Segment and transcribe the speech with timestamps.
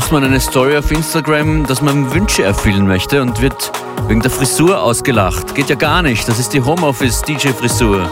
[0.00, 3.70] macht man eine Story auf Instagram, dass man Wünsche erfüllen möchte und wird
[4.08, 5.54] wegen der Frisur ausgelacht.
[5.54, 8.10] Geht ja gar nicht, das ist die Homeoffice-DJ-Frisur.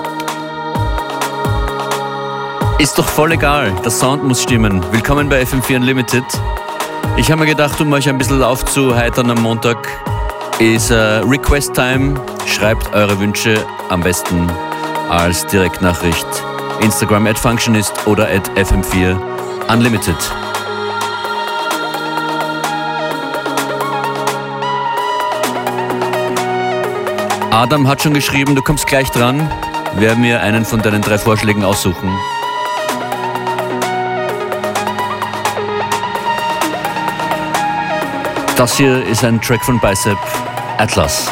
[2.78, 4.84] Ist doch voll egal, der Sound muss stimmen.
[4.92, 6.24] Willkommen bei FM4 Unlimited.
[7.16, 9.88] Ich habe mir gedacht, um euch ein bisschen aufzuheitern am Montag,
[10.58, 12.20] ist äh, Request Time.
[12.44, 14.46] Schreibt eure Wünsche am besten
[15.08, 16.26] als Direktnachricht.
[16.82, 19.16] Instagram at Functionist oder at FM4
[19.72, 20.47] Unlimited.
[27.58, 29.50] Adam hat schon geschrieben, du kommst gleich dran.
[29.96, 32.16] Wer mir einen von deinen drei Vorschlägen aussuchen.
[38.56, 40.16] Das hier ist ein Track von Bicep
[40.76, 41.28] Atlas.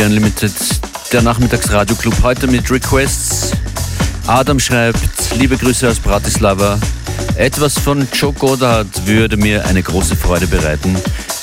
[0.00, 0.52] FM4 Unlimited,
[1.12, 3.50] der Nachmittagsradioclub heute mit Requests.
[4.26, 6.78] Adam schreibt, liebe Grüße aus Bratislava.
[7.34, 10.96] Etwas von Joe Goddard würde mir eine große Freude bereiten.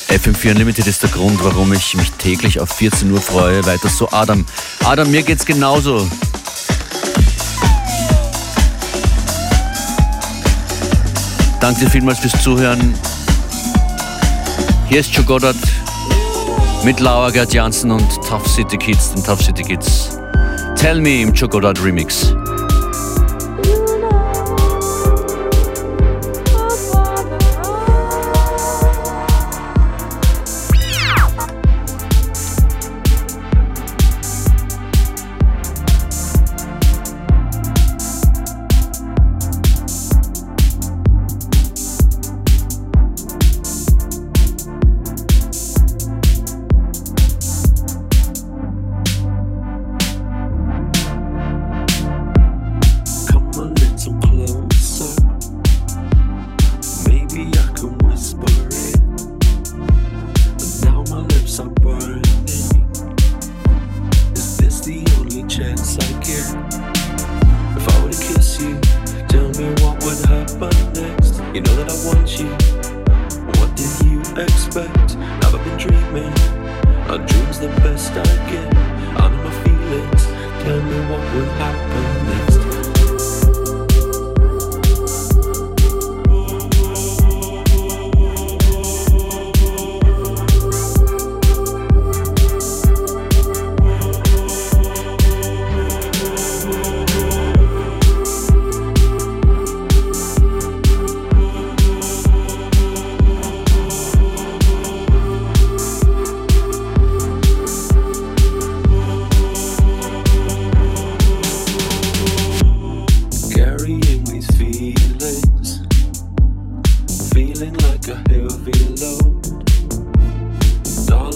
[0.10, 3.64] FM4 Unlimited ist der Grund, warum ich mich täglich auf 14 Uhr freue.
[3.68, 4.44] Weiter so, Adam.
[4.84, 6.10] Adam, mir geht's genauso.
[11.60, 12.96] Danke vielmals fürs Zuhören.
[14.90, 15.58] Hier ist Joe Goddard
[16.84, 20.20] mit Laura Gerd Jansen und Tough City Kids, den Tough City Kids.
[20.76, 22.34] Tell Me im Goddard Remix.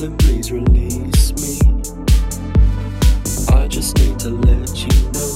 [0.01, 1.61] Darling, please release me.
[3.53, 5.29] I just need to let you know.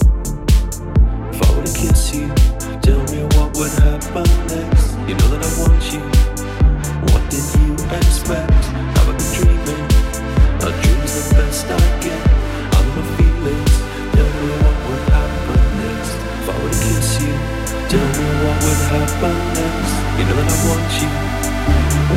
[1.30, 2.26] If I were to kiss you,
[2.82, 4.98] tell me what would happen next.
[5.06, 6.02] You know that I want you.
[7.14, 8.66] What did you expect?
[8.98, 9.86] Have I been dreaming?
[10.66, 12.26] A dream's the best I get.
[12.74, 13.76] I'm my feelings.
[14.18, 16.18] Tell me what would happen next.
[16.42, 17.34] If I were to kiss you,
[17.94, 19.94] tell me what would happen next.
[20.18, 21.10] You know that I want you.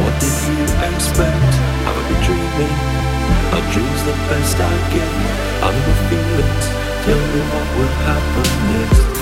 [0.01, 1.48] What did you expect?
[2.09, 2.49] could treat.
[3.53, 5.13] Our dream's the best I get.
[5.63, 6.63] I'm we feel it.
[7.05, 9.18] Tell me what will happen next.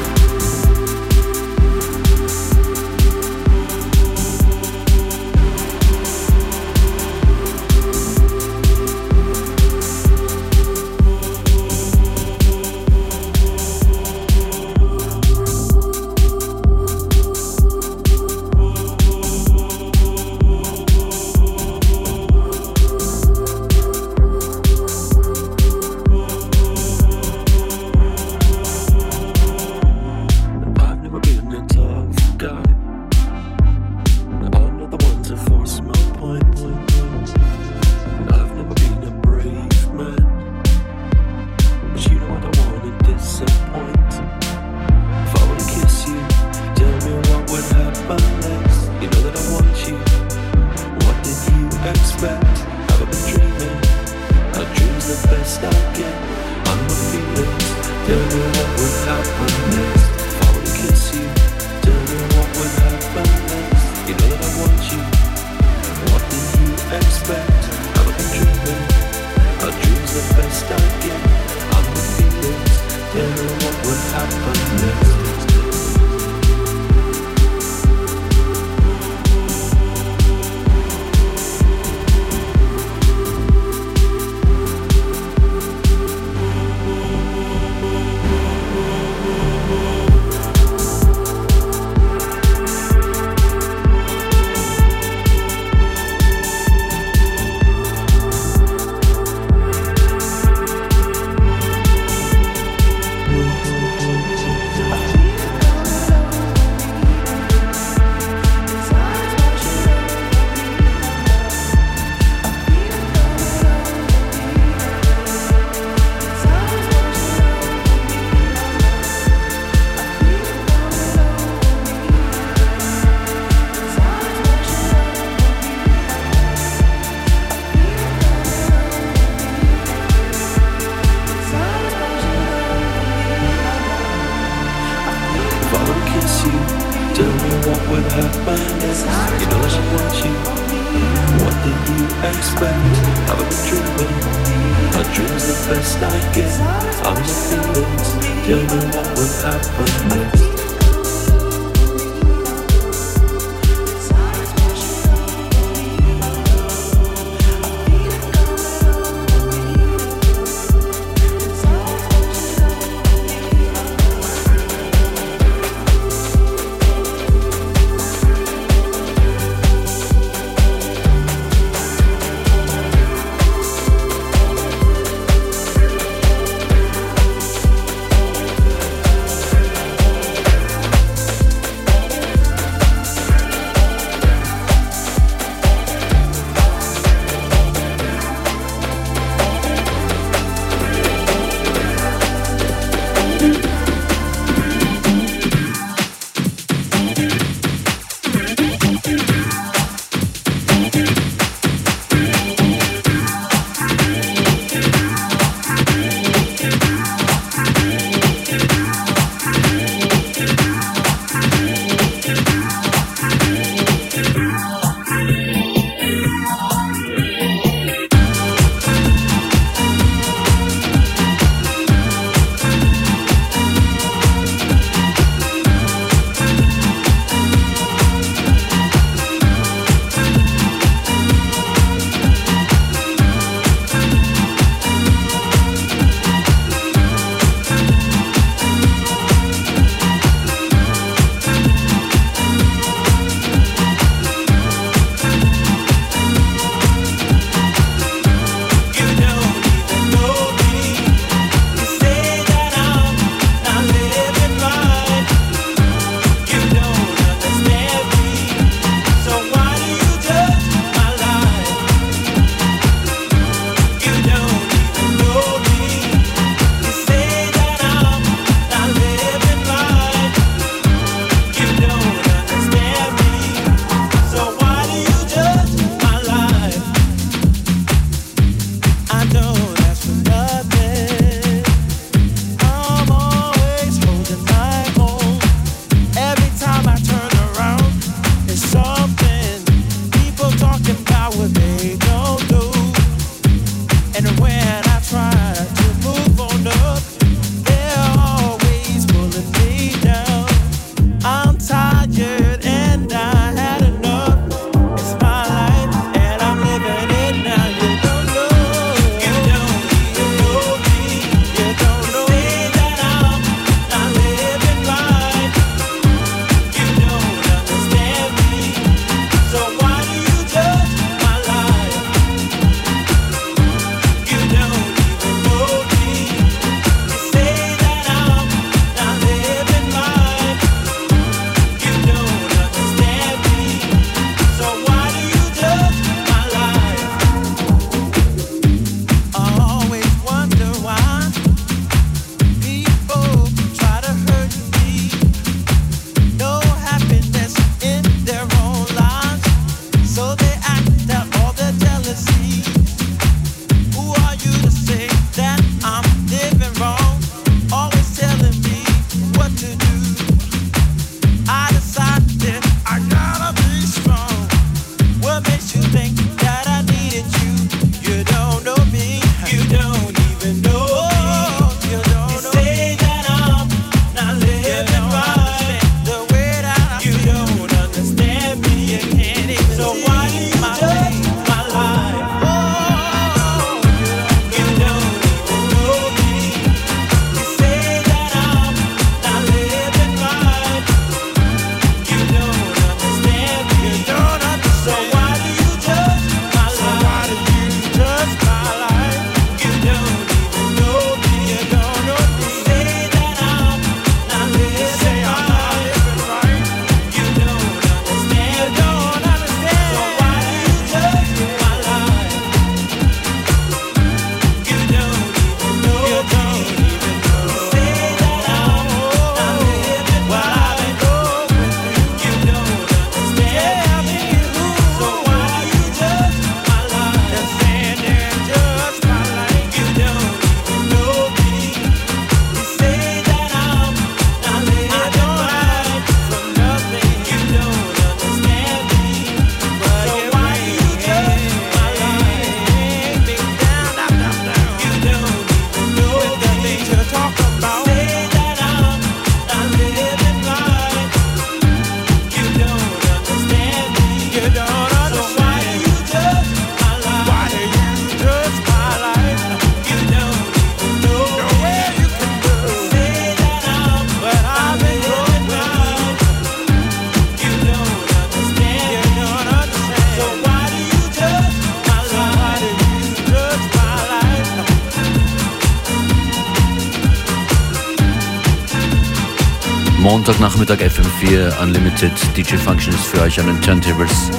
[481.62, 484.30] Unlimited DJ Function ist für euch an den Turntables.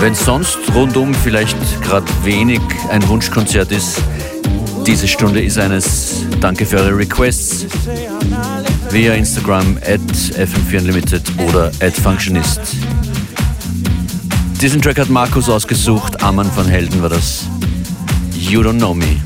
[0.00, 4.02] Wenn sonst rundum vielleicht gerade wenig ein Wunschkonzert ist,
[4.86, 6.26] diese Stunde ist eines.
[6.40, 7.66] Danke für eure Requests
[8.90, 12.60] via Instagram at FM4 Unlimited oder at Functionist.
[14.60, 17.44] Diesen Track hat Markus ausgesucht, Amann von Helden war das.
[18.32, 19.20] You Don't Know Me.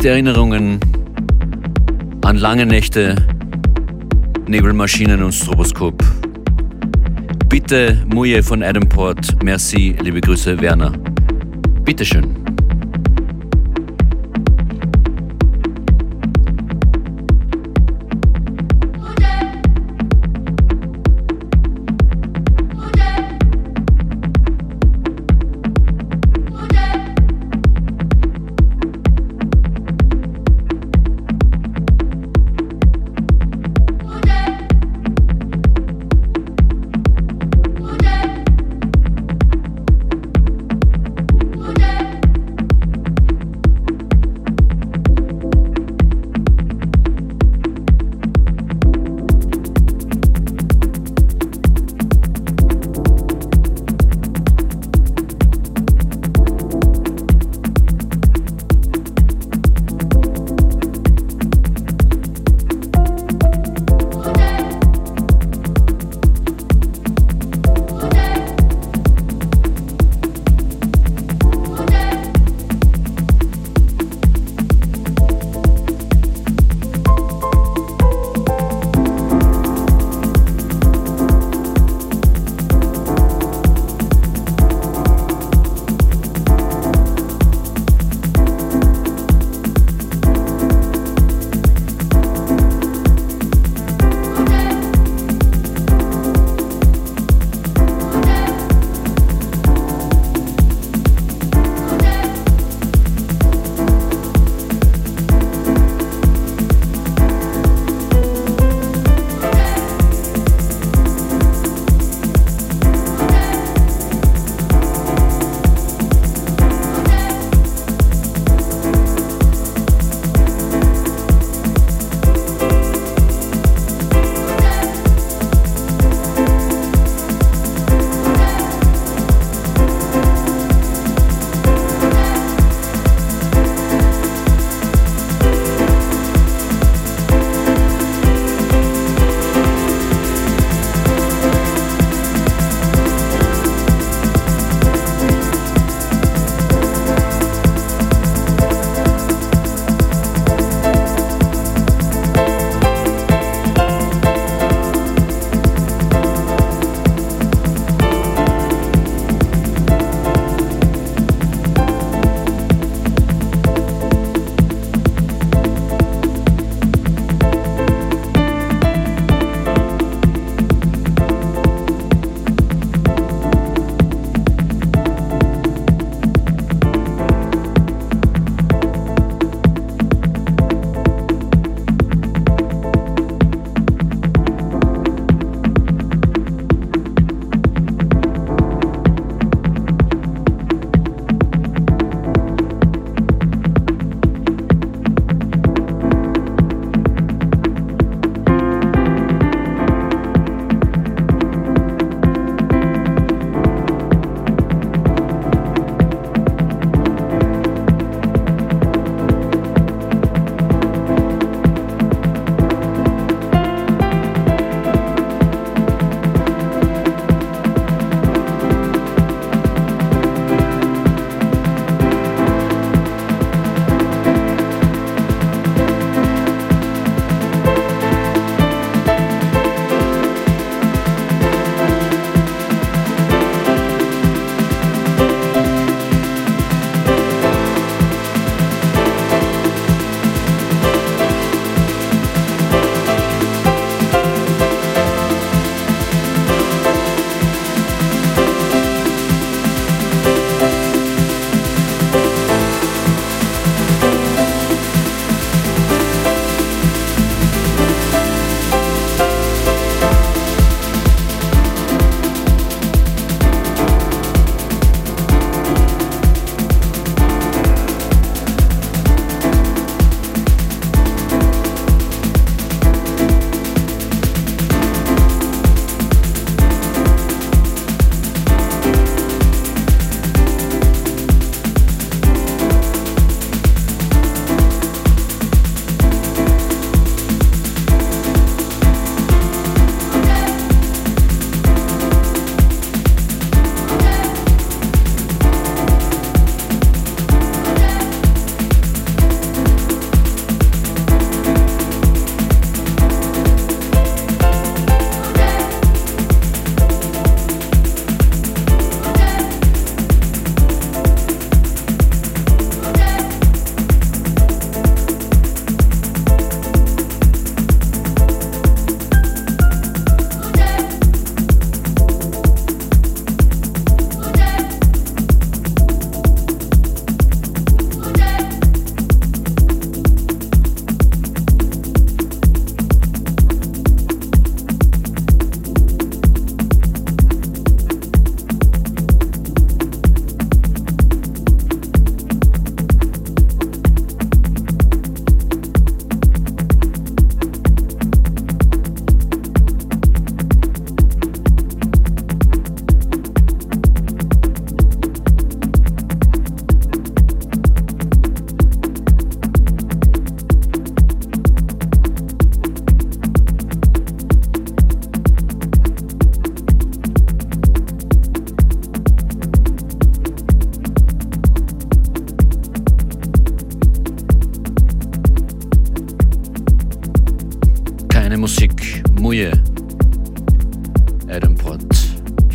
[0.00, 0.80] Weckt Erinnerungen
[2.22, 3.16] an lange Nächte,
[4.46, 6.02] Nebelmaschinen und Stroboskop.
[7.50, 10.92] Bitte Muje von Adam Port, merci, liebe Grüße Werner.
[11.84, 12.39] Bitteschön.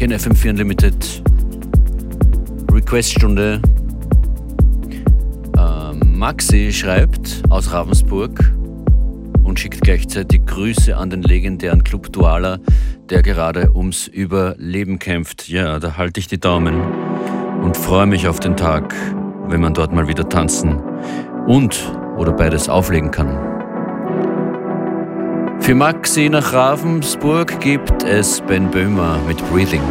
[0.06, 1.24] In FM4 Unlimited.
[2.72, 3.60] Requeststunde.
[5.58, 8.54] Ähm, Maxi schreibt aus Ravensburg
[9.44, 12.60] und schickt gleichzeitig Grüße an den legendären Club Duala,
[13.10, 15.50] der gerade ums Überleben kämpft.
[15.50, 16.80] Ja, da halte ich die Daumen
[17.64, 18.94] und freue mich auf den Tag,
[19.48, 20.80] wenn man dort mal wieder tanzen
[21.48, 23.55] und oder beides auflegen kann.
[25.66, 29.38] Für Maxi nach Ravensburg gibt es Ben Böhmer mit.
[29.50, 29.82] Breathing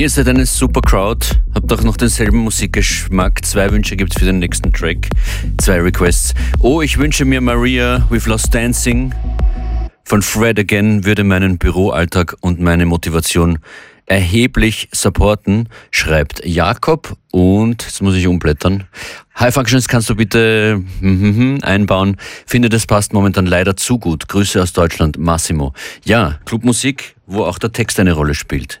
[0.00, 3.44] Ihr seid eine super Crowd, habt auch noch denselben Musikgeschmack.
[3.44, 5.10] Zwei Wünsche gibt's für den nächsten Track,
[5.58, 6.32] zwei Requests.
[6.58, 9.12] Oh, ich wünsche mir Maria We've Lost Dancing
[10.04, 13.58] von Fred Again würde meinen Büroalltag und meine Motivation
[14.06, 17.18] erheblich supporten, schreibt Jakob.
[17.30, 18.84] Und jetzt muss ich umblättern.
[19.38, 22.16] High Functions kannst du bitte mhm, einbauen.
[22.46, 24.28] Finde, das passt momentan leider zu gut.
[24.28, 25.74] Grüße aus Deutschland, Massimo.
[26.06, 28.80] Ja, Clubmusik, wo auch der Text eine Rolle spielt.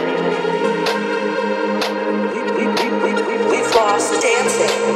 [3.91, 4.90] across the dancing.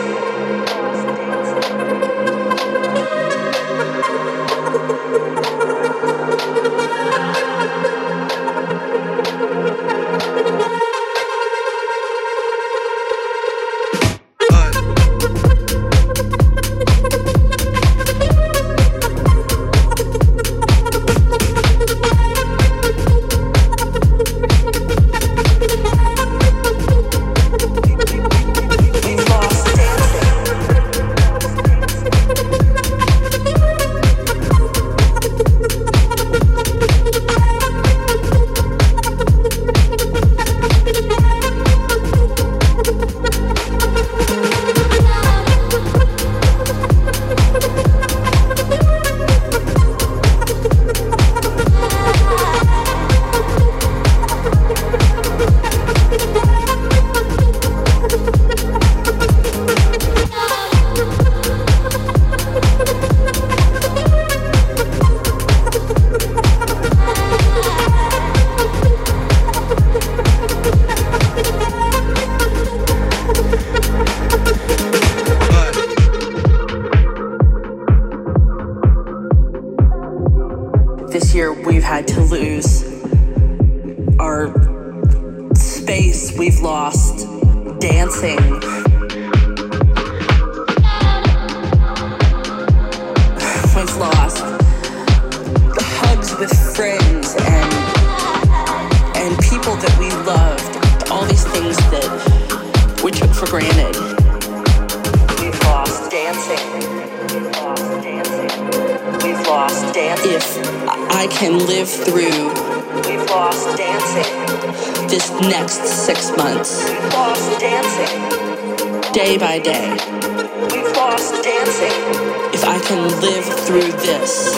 [121.47, 124.55] If I can live through this,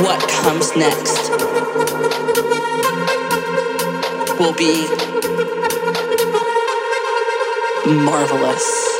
[0.00, 1.30] what comes next
[4.40, 4.86] will be
[8.06, 8.95] marvelous.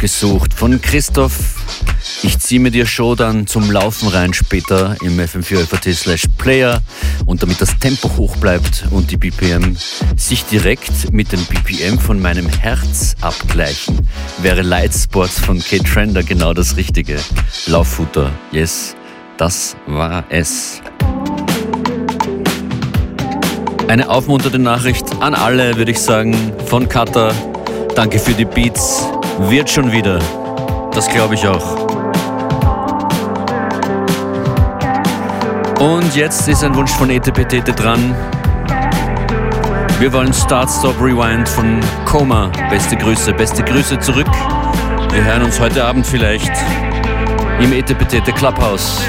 [0.00, 1.56] rausgesucht von Christoph.
[2.22, 6.80] Ich ziehe mir die Show dann zum Laufen rein später im FM4FAT slash Player
[7.26, 9.76] und damit das Tempo hoch bleibt und die BPM
[10.16, 13.98] sich direkt mit dem BPM von meinem Herz abgleichen,
[14.38, 17.18] wäre Light Sports von Kate Trender genau das Richtige.
[17.66, 18.96] Lauffutter, yes,
[19.36, 20.80] das war es.
[23.88, 26.34] Eine aufmunternde Nachricht an alle, würde ich sagen,
[26.66, 27.34] von Kata.
[27.94, 29.04] Danke für die Beats.
[29.48, 30.18] Wird schon wieder.
[30.92, 31.88] Das glaube ich auch.
[35.80, 38.14] Und jetzt ist ein Wunsch von ETPTT dran.
[39.98, 42.50] Wir wollen Start, Stop, Rewind von Koma.
[42.68, 44.30] Beste Grüße, beste Grüße zurück.
[45.10, 46.52] Wir hören uns heute Abend vielleicht
[47.60, 49.00] im ETPTT Clubhouse.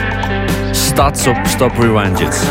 [0.74, 2.48] Start, Stop, Stop, Rewind jetzt.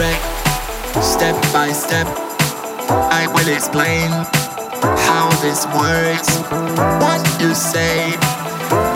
[0.00, 0.24] respect.
[1.02, 2.06] Step by step,
[2.88, 4.10] I will explain
[5.06, 6.38] how this works.
[7.00, 8.16] What you say?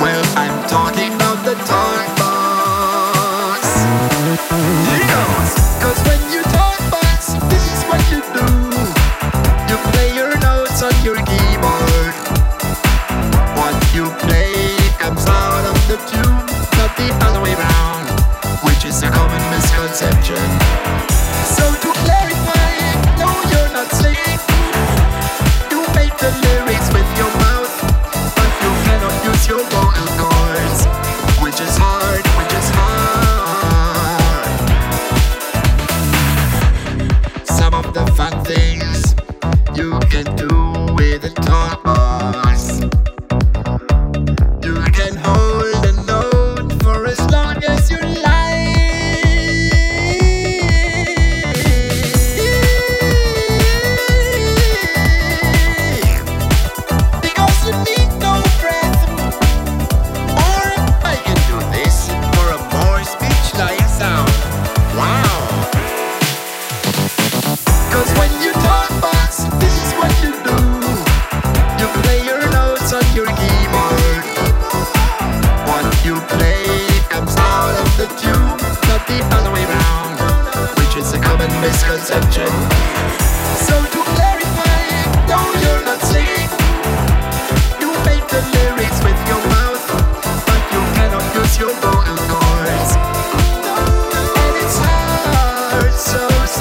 [0.00, 3.62] Well, I'm talking about the toy box.
[4.88, 5.52] Here goes.
[5.82, 8.53] Cause when you talk box, this is what you do.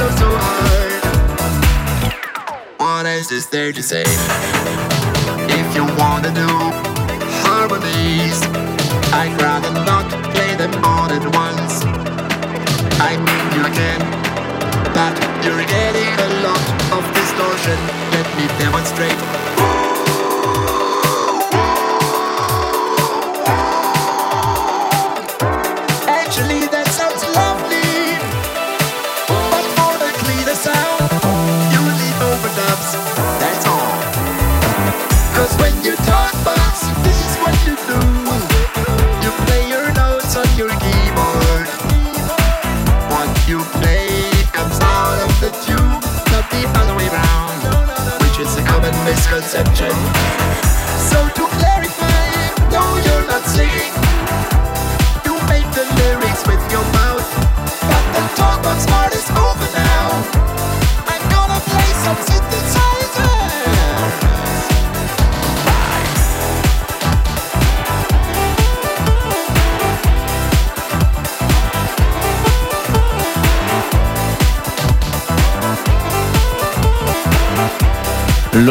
[0.03, 1.03] so, so hard.
[2.77, 4.03] What else there to say?
[5.59, 6.49] If you wanna do
[7.45, 8.39] harmonies,
[9.21, 11.73] I'd rather not play them all at once.
[13.09, 13.99] I mean, you can,
[14.97, 16.63] but you're getting a lot
[16.97, 17.79] of distortion.
[18.15, 19.42] Let me demonstrate.
[49.53, 50.12] section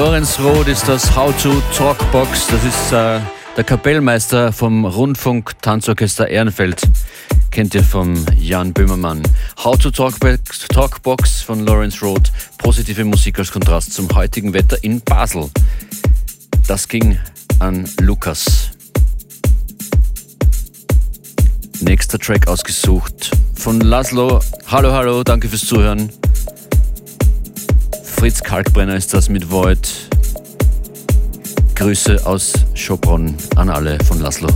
[0.04, 2.48] Lorenz Roth ist das How to Talkbox.
[2.48, 3.20] Das ist äh,
[3.56, 6.82] der Kapellmeister vom Rundfunk Tanzorchester Ehrenfeld.
[7.52, 9.22] Kennt ihr vom Jan Böhmermann.
[9.62, 12.32] How to Talkbox, Talkbox von Lorenz Roth.
[12.58, 15.48] Positive Musik als Kontrast zum heutigen Wetter in Basel.
[16.66, 17.16] Das ging
[17.60, 18.70] an Lukas.
[21.80, 24.40] Nächster Track ausgesucht von Laszlo.
[24.66, 26.10] Hallo, hallo, danke fürs Zuhören.
[28.22, 30.08] Fritz Kalkbrenner ist das mit Void.
[31.74, 34.46] Grüße aus Schopron an alle von Laszlo.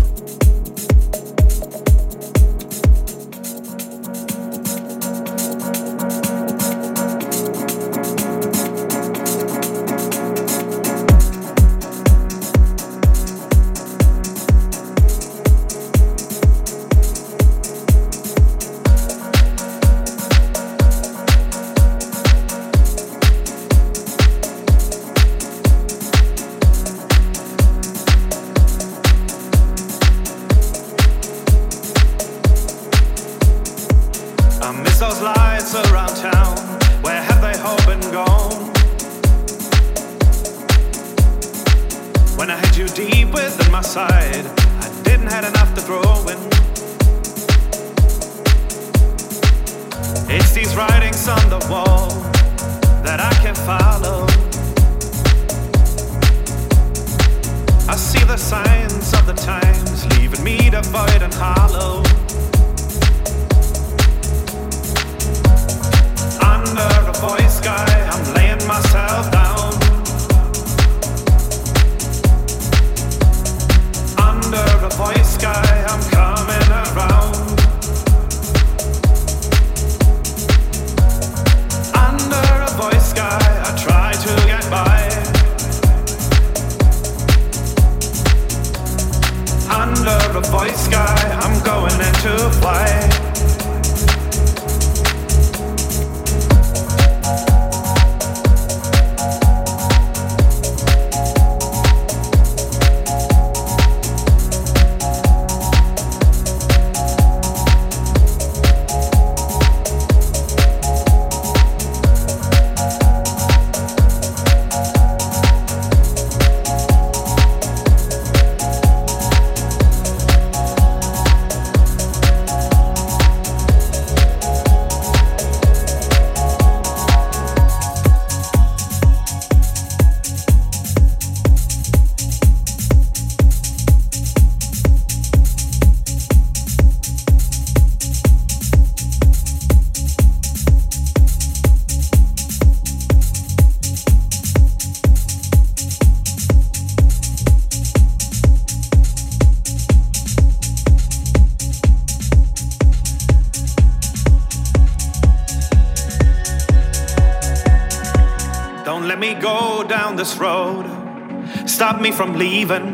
[162.06, 162.86] Me from leaving.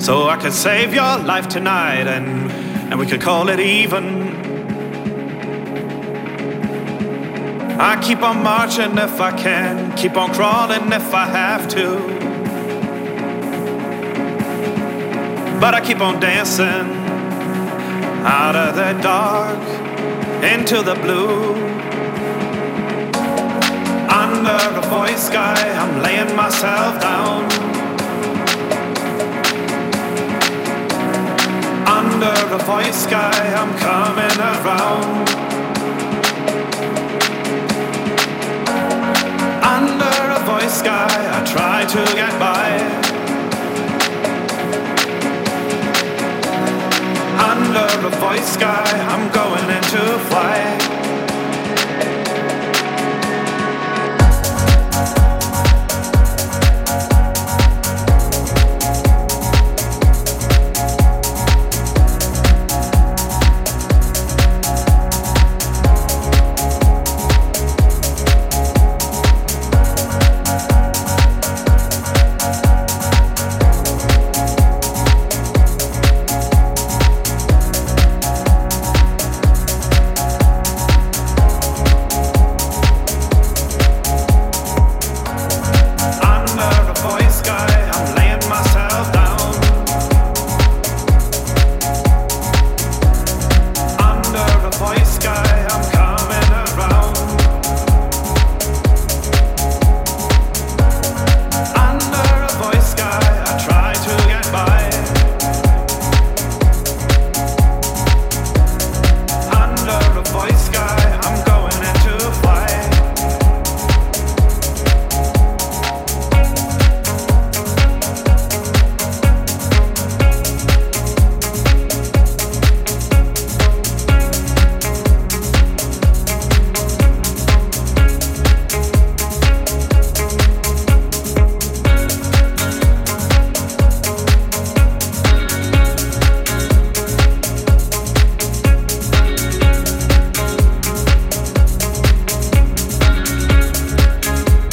[0.00, 2.50] So I could save your life tonight and,
[2.90, 4.04] and we could call it even.
[7.80, 11.86] I keep on marching if I can, keep on crawling if I have to.
[15.60, 16.88] But I keep on dancing
[18.38, 19.62] out of the dark
[20.54, 21.49] into the blue.
[24.40, 27.44] Under a voice sky, I'm laying myself down.
[31.86, 35.49] Under a voice sky, I'm coming around.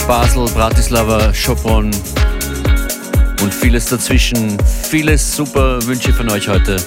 [0.08, 1.92] Bratislava, Chopin
[3.42, 4.58] und vieles dazwischen.
[4.90, 6.78] Vieles super Wünsche von euch heute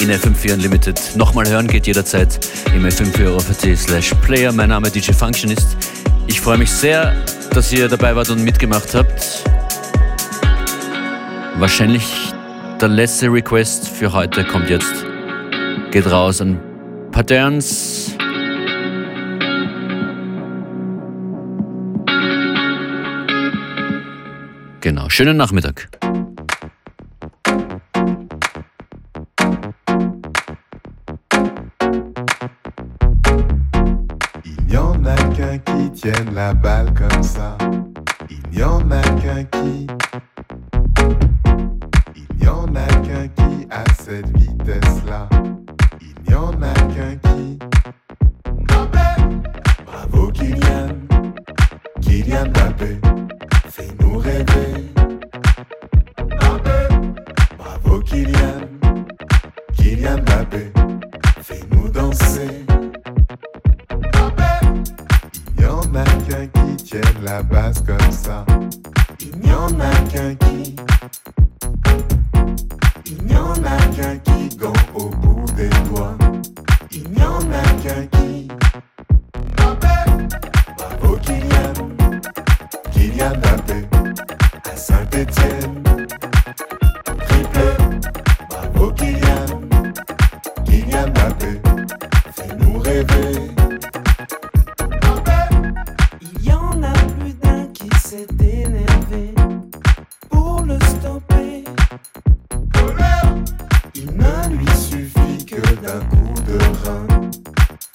[0.00, 0.98] in FM4 Unlimited.
[1.14, 2.40] Nochmal hören geht jederzeit
[2.74, 4.50] im fm4 slash player.
[4.50, 5.76] Mein Name DJ Functionist.
[6.26, 7.14] Ich freue mich sehr,
[7.52, 9.44] dass ihr dabei wart und mitgemacht habt.
[11.58, 12.32] Wahrscheinlich
[12.80, 15.04] der letzte Request für heute kommt jetzt.
[15.90, 16.58] Geht raus an
[17.12, 17.89] Patterns
[24.90, 25.88] Genau, schönen Nachmittag.
[34.44, 37.56] Il n'y en a qu'un qui tienne la balle comme ça.
[38.28, 39.86] Il n'y en a qu'un qui.
[42.16, 45.28] Il n'y en a qu'un qui a cette vitesse-là.
[46.00, 47.60] Il n'y en a qu'un qui.
[49.86, 50.88] Bravo Kylian,
[52.00, 52.98] Kylian Mbappé,
[53.70, 54.90] fais-nous rêver.
[58.10, 58.66] Kylian,
[59.76, 60.72] Kylian Mbappé,
[61.42, 62.66] fais-nous danser.
[65.46, 68.44] Il n'y en a qu'un qui tienne la base comme ça.
[69.20, 70.74] Il n'y en a qu'un qui.
[73.06, 76.19] Il n'y en a qu'un qui gant au bout des doigts.
[98.10, 99.32] s'est énervé
[100.28, 101.62] pour le stopper.
[103.94, 107.30] Il ne lui suffit que d'un coup de rein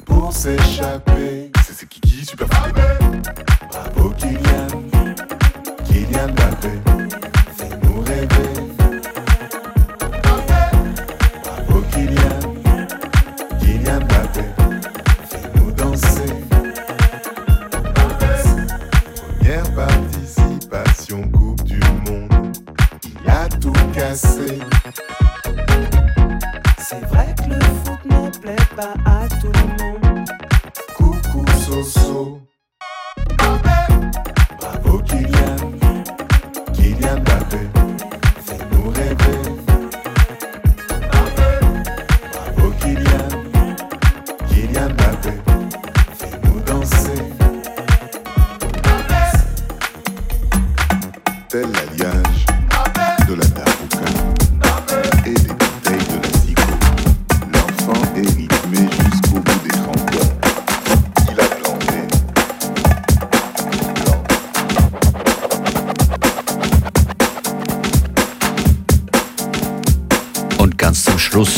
[0.06, 1.52] pour s'échapper.
[1.66, 2.85] C'est ce qui dit super fort.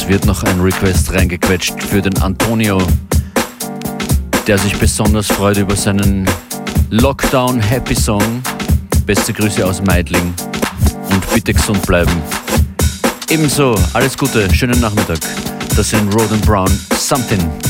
[0.07, 2.81] Wird noch ein Request reingequetscht für den Antonio,
[4.47, 6.25] der sich besonders freut über seinen
[6.89, 8.41] Lockdown Happy Song.
[9.05, 10.33] Beste Grüße aus Meidling
[11.09, 12.11] und bitte gesund bleiben.
[13.29, 15.19] Ebenso, alles Gute, schönen Nachmittag.
[15.75, 17.66] Das sind Roden Brown Something.